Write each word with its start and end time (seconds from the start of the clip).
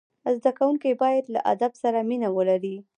زدهکوونکي 0.35 0.91
باید 1.03 1.25
له 1.33 1.39
ادب 1.53 1.71
سره 1.81 1.99
مینه 2.09 2.29
ولري. 2.37 2.75